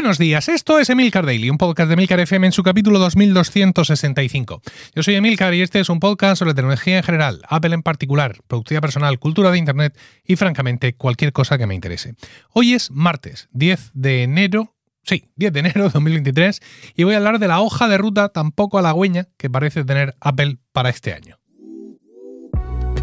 [0.00, 4.62] Buenos días, esto es Emilcar Daily, un podcast de Emilcar FM en su capítulo 2265.
[4.94, 8.38] Yo soy Emilcar y este es un podcast sobre tecnología en general, Apple en particular,
[8.48, 12.14] productividad personal, cultura de Internet y francamente cualquier cosa que me interese.
[12.54, 16.60] Hoy es martes, 10 de enero Sí, 10 de enero de 2023
[16.96, 20.16] y voy a hablar de la hoja de ruta tan poco halagüeña que parece tener
[20.20, 21.39] Apple para este año.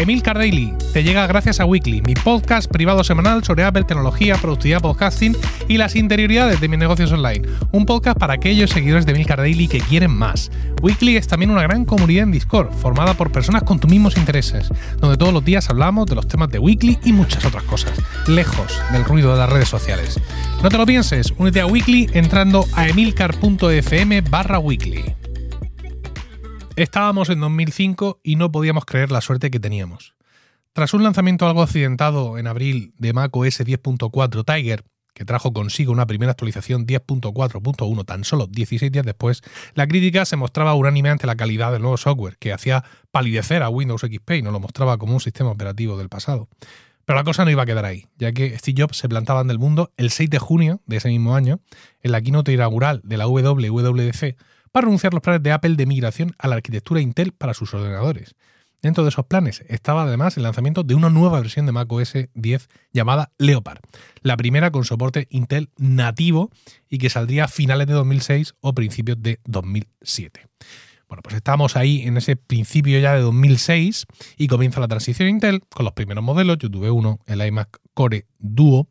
[0.00, 4.80] Emil Daily te llega gracias a Weekly, mi podcast privado semanal sobre Apple, tecnología, productividad,
[4.80, 5.36] podcasting
[5.68, 7.46] y las interioridades de mis negocios online.
[7.70, 10.50] Un podcast para aquellos seguidores de Emil Daily que quieren más.
[10.80, 14.70] Weekly es también una gran comunidad en Discord, formada por personas con tus mismos intereses,
[15.00, 17.92] donde todos los días hablamos de los temas de Weekly y muchas otras cosas,
[18.26, 20.18] lejos del ruido de las redes sociales.
[20.62, 25.19] No te lo pienses, únete a Weekly entrando a emilcar.fm barra weekly.
[26.80, 30.14] Estábamos en 2005 y no podíamos creer la suerte que teníamos.
[30.72, 36.06] Tras un lanzamiento algo accidentado en abril de macOS 10.4 Tiger, que trajo consigo una
[36.06, 39.42] primera actualización 10.4.1 tan solo 16 días después,
[39.74, 43.68] la crítica se mostraba unánime ante la calidad del nuevo software, que hacía palidecer a
[43.68, 46.48] Windows XP y no lo mostraba como un sistema operativo del pasado.
[47.04, 49.50] Pero la cosa no iba a quedar ahí, ya que Steve Jobs se plantaba en
[49.50, 51.60] el mundo el 6 de junio de ese mismo año,
[52.02, 54.38] en la keynote inaugural de la WWDC,
[54.72, 58.34] para anunciar los planes de Apple de migración a la arquitectura Intel para sus ordenadores.
[58.82, 62.68] Dentro de esos planes estaba además el lanzamiento de una nueva versión de macOS 10
[62.92, 63.80] llamada Leopard,
[64.22, 66.50] la primera con soporte Intel nativo
[66.88, 70.46] y que saldría a finales de 2006 o principios de 2007.
[71.08, 74.06] Bueno, pues estamos ahí en ese principio ya de 2006
[74.38, 76.56] y comienza la transición Intel con los primeros modelos.
[76.58, 78.88] Yo tuve uno, el iMac Core Duo,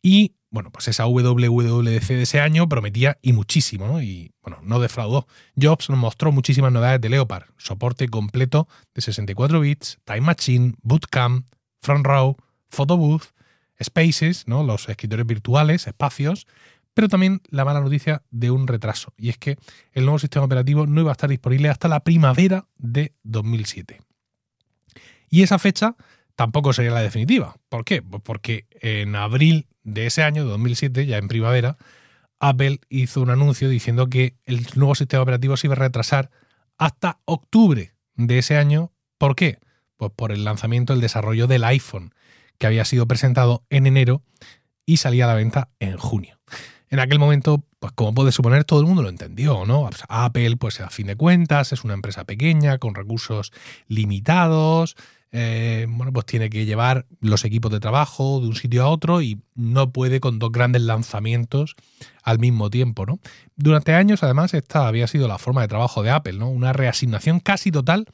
[0.00, 4.02] y bueno, pues esa WWDC de ese año prometía y muchísimo, ¿no?
[4.02, 5.26] Y bueno, no defraudó.
[5.60, 11.46] Jobs nos mostró muchísimas novedades de Leopard, soporte completo de 64 bits, Time Machine, Bootcamp,
[11.80, 12.36] Front Row,
[12.68, 13.32] Photo Booth,
[13.82, 14.62] Spaces, ¿no?
[14.62, 16.46] Los escritores virtuales, espacios,
[16.92, 19.56] pero también la mala noticia de un retraso, y es que
[19.92, 24.00] el nuevo sistema operativo no iba a estar disponible hasta la primavera de 2007.
[25.30, 25.96] Y esa fecha
[26.36, 27.56] tampoco sería la definitiva.
[27.68, 28.02] ¿Por qué?
[28.02, 31.76] Pues porque en abril de ese año, de 2007, ya en primavera,
[32.40, 36.30] Apple hizo un anuncio diciendo que el nuevo sistema operativo se iba a retrasar
[36.78, 38.92] hasta octubre de ese año.
[39.18, 39.58] ¿Por qué?
[39.96, 42.14] Pues por el lanzamiento, el desarrollo del iPhone,
[42.58, 44.22] que había sido presentado en enero
[44.84, 46.40] y salía a la venta en junio.
[46.88, 49.88] En aquel momento, pues como puede suponer, todo el mundo lo entendió, ¿no?
[49.88, 53.52] Pues Apple, pues a fin de cuentas, es una empresa pequeña, con recursos
[53.86, 54.96] limitados,
[55.34, 59.22] eh, bueno, pues tiene que llevar los equipos de trabajo de un sitio a otro
[59.22, 61.74] y no puede con dos grandes lanzamientos
[62.22, 63.18] al mismo tiempo, ¿no?
[63.56, 66.50] Durante años, además, esta había sido la forma de trabajo de Apple, ¿no?
[66.50, 68.06] Una reasignación casi total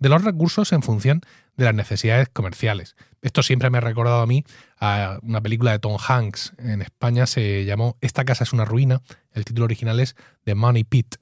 [0.00, 1.20] de los recursos en función
[1.56, 2.96] de las necesidades comerciales.
[3.22, 4.44] Esto siempre me ha recordado a mí
[4.80, 6.54] a una película de Tom Hanks.
[6.58, 9.00] En España se llamó Esta casa es una ruina.
[9.32, 11.14] El título original es The Money Pit.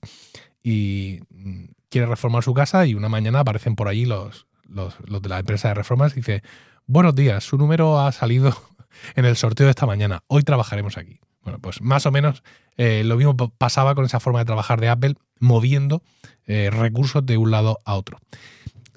[0.64, 5.28] Y mm, quiere reformar su casa y una mañana aparecen por allí los, los, de
[5.28, 6.42] la empresa de reformas, dice,
[6.86, 8.54] buenos días, su número ha salido
[9.14, 11.20] en el sorteo de esta mañana, hoy trabajaremos aquí.
[11.42, 12.44] Bueno, pues más o menos
[12.76, 16.02] eh, lo mismo pasaba con esa forma de trabajar de Apple, moviendo
[16.46, 18.18] eh, recursos de un lado a otro.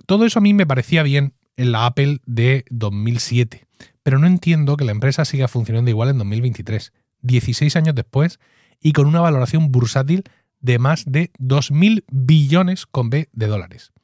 [0.06, 3.66] Todo eso a mí me parecía bien en la Apple de 2007,
[4.04, 8.40] pero no entiendo que la empresa siga funcionando igual en 2023, 16 años después,
[8.80, 10.24] y con una valoración bursátil
[10.60, 13.95] de más de 2.000 billones con B de dólares.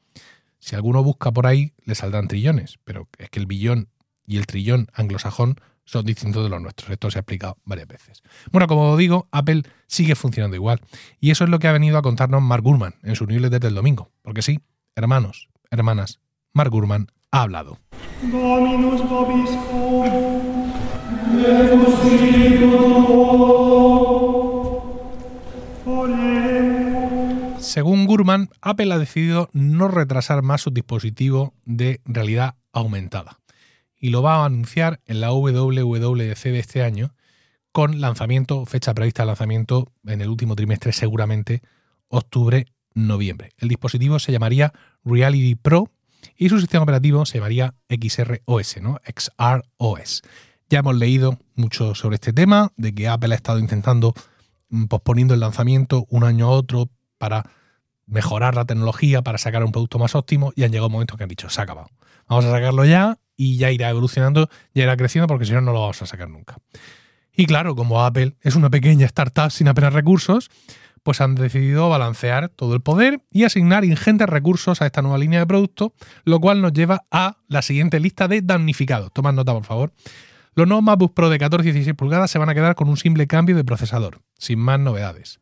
[0.62, 3.88] Si alguno busca por ahí, le saldrán trillones, pero es que el billón
[4.24, 6.88] y el trillón anglosajón son distintos de los nuestros.
[6.88, 8.22] Esto se ha explicado varias veces.
[8.52, 10.80] Bueno, como digo, Apple sigue funcionando igual.
[11.18, 13.74] Y eso es lo que ha venido a contarnos Mark Gurman en su newsletter del
[13.74, 14.12] domingo.
[14.22, 14.60] Porque sí,
[14.94, 16.20] hermanos, hermanas,
[16.52, 17.78] Mark Gurman ha hablado.
[27.62, 33.38] Según Gurman, Apple ha decidido no retrasar más su dispositivo de realidad aumentada
[33.96, 37.14] y lo va a anunciar en la WWDC de este año
[37.70, 41.62] con lanzamiento, fecha prevista de lanzamiento en el último trimestre seguramente
[42.08, 43.50] octubre-noviembre.
[43.58, 44.72] El dispositivo se llamaría
[45.04, 45.88] Reality Pro
[46.36, 48.98] y su sistema operativo se llamaría XROS, ¿no?
[49.06, 50.22] XROS.
[50.68, 54.14] Ya hemos leído mucho sobre este tema, de que Apple ha estado intentando
[54.68, 56.90] mm, posponiendo el lanzamiento un año a otro
[57.22, 57.44] para
[58.08, 61.28] mejorar la tecnología para sacar un producto más óptimo y han llegado momentos que han
[61.28, 61.88] dicho, se ha acabado.
[62.28, 65.72] Vamos a sacarlo ya y ya irá evolucionando, ya irá creciendo porque si no, no
[65.72, 66.56] lo vamos a sacar nunca.
[67.32, 70.50] Y claro, como Apple es una pequeña startup sin apenas recursos,
[71.04, 75.38] pues han decidido balancear todo el poder y asignar ingentes recursos a esta nueva línea
[75.38, 75.94] de producto,
[76.24, 79.12] lo cual nos lleva a la siguiente lista de damnificados.
[79.12, 79.92] Tomad nota, por favor.
[80.56, 82.96] Los nuevos MacBook Pro de 14 y 16 pulgadas se van a quedar con un
[82.96, 85.38] simple cambio de procesador, sin más novedades.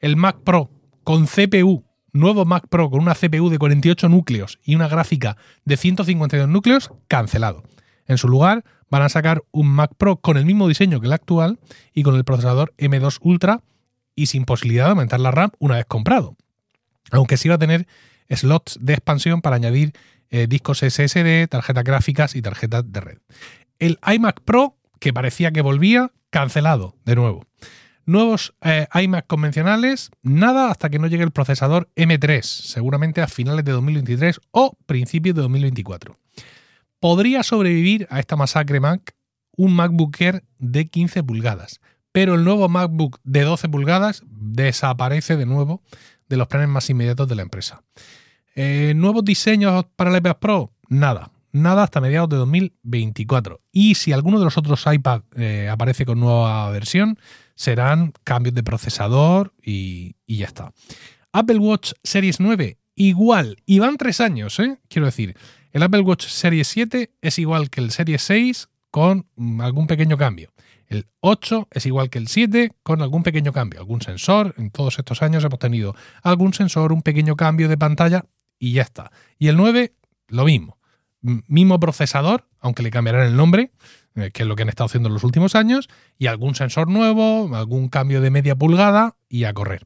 [0.00, 0.70] El Mac Pro
[1.08, 5.78] con CPU, nuevo Mac Pro con una CPU de 48 núcleos y una gráfica de
[5.78, 7.62] 152 núcleos, cancelado.
[8.06, 11.14] En su lugar, van a sacar un Mac Pro con el mismo diseño que el
[11.14, 11.60] actual
[11.94, 13.62] y con el procesador M2 Ultra
[14.14, 16.36] y sin posibilidad de aumentar la RAM una vez comprado.
[17.10, 17.86] Aunque sí va a tener
[18.28, 19.94] slots de expansión para añadir
[20.28, 23.18] eh, discos SSD, tarjetas gráficas y tarjetas de red.
[23.78, 27.46] El iMac Pro, que parecía que volvía, cancelado de nuevo.
[28.08, 33.66] Nuevos eh, iMac convencionales, nada hasta que no llegue el procesador M3, seguramente a finales
[33.66, 36.16] de 2023 o principios de 2024.
[37.00, 39.14] Podría sobrevivir a esta masacre Mac
[39.58, 45.44] un MacBook Air de 15 pulgadas, pero el nuevo MacBook de 12 pulgadas desaparece de
[45.44, 45.82] nuevo
[46.30, 47.82] de los planes más inmediatos de la empresa.
[48.54, 50.72] Eh, ¿Nuevos diseños para el iPad Pro?
[50.88, 53.60] Nada nada hasta mediados de 2024.
[53.72, 57.18] Y si alguno de los otros iPad eh, aparece con nueva versión,
[57.58, 60.72] serán cambios de procesador y, ya está.
[61.32, 64.78] Apple Watch Series 9, igual, y van tres años, ¿eh?
[64.88, 65.36] quiero decir.
[65.72, 70.16] El Apple Watch Series 7 es igual que el Series 6 con mm, algún pequeño
[70.16, 70.52] cambio.
[70.86, 74.54] El 8 es igual que el 7 con algún pequeño cambio, algún sensor.
[74.56, 78.24] En todos estos años hemos tenido algún sensor, un pequeño cambio de pantalla
[78.58, 79.10] y ya está.
[79.36, 79.92] Y el 9,
[80.28, 80.78] lo mismo
[81.20, 83.72] mismo procesador, aunque le cambiarán el nombre,
[84.32, 85.88] que es lo que han estado haciendo en los últimos años,
[86.18, 89.84] y algún sensor nuevo, algún cambio de media pulgada y a correr.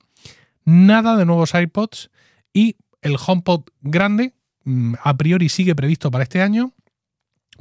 [0.65, 2.11] Nada de nuevos iPods
[2.53, 4.35] y el HomePod grande
[4.65, 6.73] mm, a priori sigue previsto para este año,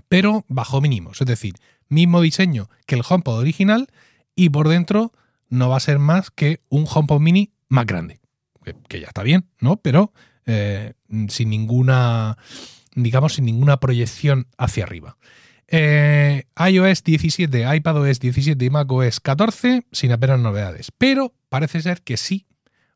[0.07, 1.56] pero bajo mínimos, es decir,
[1.88, 3.88] mismo diseño que el HomePod original
[4.35, 5.12] y por dentro
[5.50, 8.19] no va a ser más que un HomePod mini más grande,
[8.88, 9.77] que, ya está bien, ¿no?
[9.77, 10.13] Pero
[10.45, 10.94] eh,
[11.27, 12.38] sin ninguna
[12.95, 15.17] digamos, sin ninguna proyección hacia arriba.
[15.73, 20.91] Eh, iOS 17, iPadOS 17 y macOS 14 sin apenas novedades.
[20.97, 22.45] Pero parece ser que sí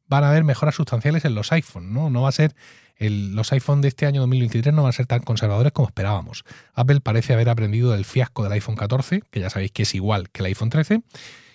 [0.07, 2.10] van a haber mejoras sustanciales en los iPhone, ¿no?
[2.10, 2.54] No va a ser.
[3.00, 6.44] los iPhone de este año 2023 no van a ser tan conservadores como esperábamos.
[6.74, 10.30] Apple parece haber aprendido del fiasco del iPhone 14, que ya sabéis que es igual
[10.30, 11.01] que el iPhone 13,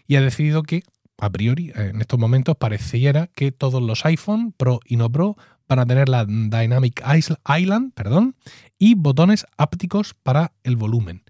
[0.06, 0.82] y ha decidido que,
[1.18, 5.86] a priori, en estos momentos pareciera que todos los iPhone Pro y no Pro para
[5.86, 7.00] tener la Dynamic
[7.46, 8.34] Island perdón,
[8.80, 11.22] y botones ápticos para el volumen.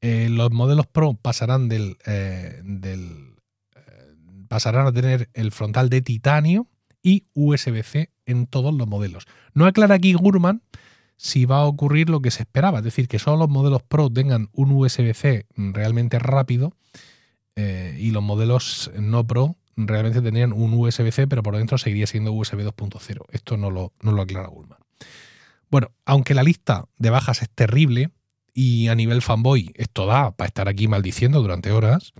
[0.00, 3.34] Eh, los modelos Pro eh, eh,
[4.48, 6.68] pasarán a tener el frontal de titanio
[7.02, 9.26] y USB-C en todos los modelos.
[9.54, 10.62] No aclara aquí Gurman
[11.16, 14.08] si va a ocurrir lo que se esperaba, es decir, que solo los modelos Pro
[14.08, 16.76] tengan un USB-C realmente rápido
[17.56, 22.60] y los modelos no Pro realmente tendrían un USB-C, pero por dentro seguiría siendo USB
[22.60, 23.22] 2.0.
[23.30, 24.78] Esto no lo, no lo aclara Gulman.
[25.70, 28.10] Bueno, aunque la lista de bajas es terrible
[28.52, 32.12] y a nivel fanboy esto da para estar aquí maldiciendo durante horas,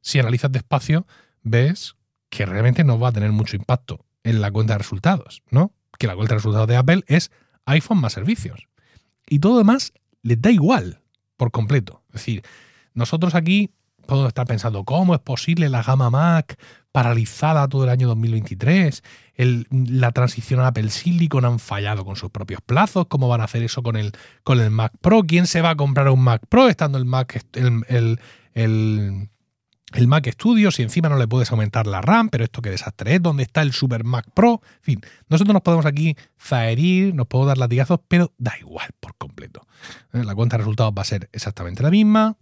[0.00, 1.06] si analizas despacio
[1.42, 1.96] ves
[2.28, 5.72] que realmente no va a tener mucho impacto en la cuenta de resultados, ¿no?
[5.98, 7.30] Que la cuenta de resultados de Apple es
[7.64, 8.68] iPhone más servicios.
[9.28, 9.92] Y todo demás
[10.22, 11.00] les da igual
[11.36, 12.02] por completo.
[12.08, 12.42] Es decir,
[12.94, 13.70] nosotros aquí
[14.06, 16.58] podemos estar pensando, ¿cómo es posible la gama Mac
[16.92, 19.02] paralizada todo el año 2023.
[19.70, 23.06] la transición a Apple Silicon han fallado con sus propios plazos.
[23.08, 25.22] ¿Cómo van a hacer eso con el, con el Mac Pro?
[25.22, 28.18] ¿Quién se va a comprar un Mac Pro estando el Mac, el,
[28.54, 32.30] el, Mac Studio si encima no le puedes aumentar la RAM?
[32.30, 33.22] Pero esto qué desastre es.
[33.22, 34.60] ¿Dónde está el Super Mac Pro?
[34.78, 39.14] En fin, nosotros nos podemos aquí zaherir, nos podemos dar latigazos, pero da igual por
[39.16, 39.66] completo.
[40.12, 42.36] Eh, la cuenta de resultados va a ser exactamente la misma.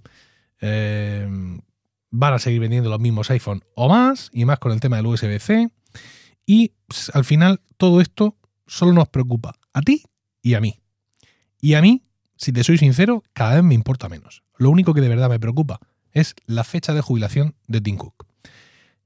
[0.61, 1.59] Eh,
[2.11, 5.07] van a seguir vendiendo los mismos iPhone o más, y más con el tema del
[5.07, 5.71] USB-C.
[6.47, 6.73] Y
[7.13, 8.37] al final todo esto
[8.67, 10.05] solo nos preocupa a ti
[10.43, 10.81] y a mí.
[11.61, 12.05] Y a mí,
[12.37, 14.43] si te soy sincero, cada vez me importa menos.
[14.57, 15.81] Lo único que de verdad me preocupa
[16.13, 18.27] es la fecha de jubilación de Tim Cook.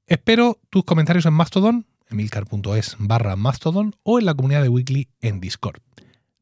[0.05, 5.39] Espero tus comentarios en Mastodon, emilcar.es barra Mastodon o en la comunidad de Weekly en
[5.39, 5.81] Discord.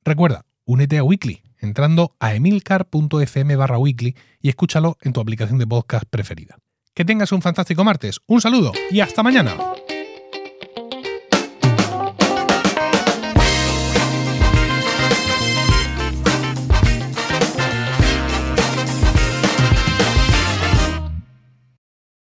[0.04, 5.68] Recuerda, únete a Weekly entrando a emilcar.fm barra weekly y escúchalo en tu aplicación de
[5.68, 6.58] podcast preferida.
[6.94, 9.56] Que tengas un fantástico martes, un saludo y hasta mañana.